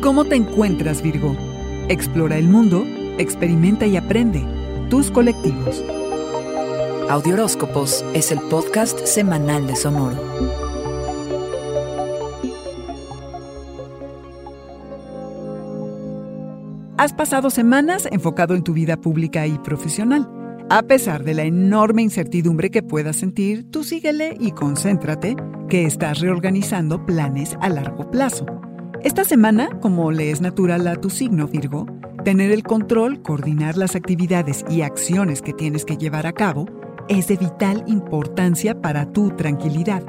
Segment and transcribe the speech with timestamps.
[0.00, 1.36] ¿Cómo te encuentras, Virgo?
[1.90, 2.86] Explora el mundo,
[3.18, 4.42] experimenta y aprende.
[4.88, 5.84] Tus colectivos.
[7.10, 10.16] Audioróscopos es el podcast semanal de Sonoro.
[16.96, 20.30] Has pasado semanas enfocado en tu vida pública y profesional.
[20.70, 25.36] A pesar de la enorme incertidumbre que puedas sentir, tú síguele y concéntrate
[25.68, 28.46] que estás reorganizando planes a largo plazo.
[29.02, 31.86] Esta semana, como le es natural a tu signo Virgo,
[32.22, 36.66] tener el control, coordinar las actividades y acciones que tienes que llevar a cabo
[37.08, 40.02] es de vital importancia para tu tranquilidad.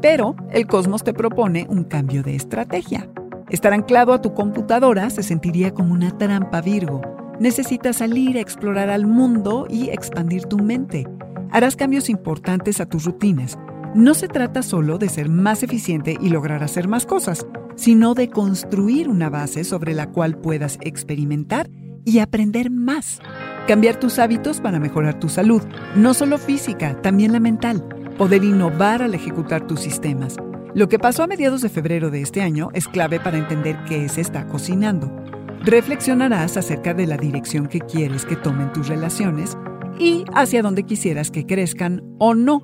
[0.00, 3.10] Pero el cosmos te propone un cambio de estrategia.
[3.50, 7.02] Estar anclado a tu computadora se sentiría como una trampa Virgo.
[7.40, 11.08] Necesitas salir a explorar al mundo y expandir tu mente.
[11.50, 13.58] Harás cambios importantes a tus rutinas.
[13.96, 17.44] No se trata solo de ser más eficiente y lograr hacer más cosas
[17.78, 21.70] sino de construir una base sobre la cual puedas experimentar
[22.04, 23.20] y aprender más.
[23.68, 25.62] Cambiar tus hábitos para mejorar tu salud,
[25.94, 27.84] no solo física, también la mental.
[28.18, 30.36] Poder innovar al ejecutar tus sistemas.
[30.74, 34.08] Lo que pasó a mediados de febrero de este año es clave para entender qué
[34.08, 35.14] se está cocinando.
[35.64, 39.56] Reflexionarás acerca de la dirección que quieres que tomen tus relaciones
[40.00, 42.62] y hacia dónde quisieras que crezcan o no.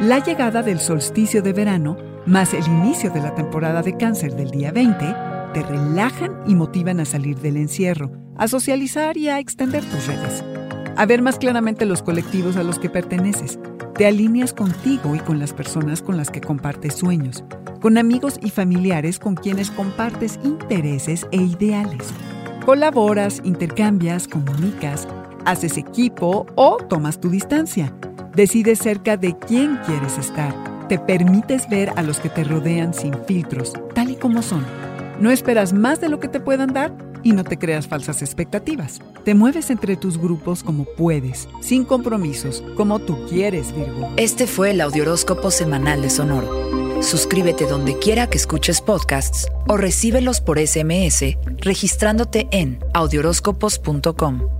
[0.00, 4.52] La llegada del solsticio de verano más el inicio de la temporada de cáncer del
[4.52, 5.04] día 20
[5.52, 10.44] te relajan y motivan a salir del encierro, a socializar y a extender tus redes.
[10.96, 13.58] A ver más claramente los colectivos a los que perteneces.
[13.96, 17.42] Te alineas contigo y con las personas con las que compartes sueños,
[17.80, 22.10] con amigos y familiares con quienes compartes intereses e ideales.
[22.64, 25.08] Colaboras, intercambias, comunicas,
[25.46, 27.92] haces equipo o tomas tu distancia.
[28.36, 33.14] Decides cerca de quién quieres estar te permites ver a los que te rodean sin
[33.24, 34.66] filtros, tal y como son.
[35.20, 36.92] No esperas más de lo que te puedan dar
[37.22, 38.98] y no te creas falsas expectativas.
[39.24, 44.12] Te mueves entre tus grupos como puedes, sin compromisos, como tú quieres, Virgo.
[44.16, 47.02] Este fue el Audioróscopo Semanal de Sonoro.
[47.04, 54.59] Suscríbete donde quiera que escuches podcasts o recíbelos por SMS registrándote en audioróscopos.com.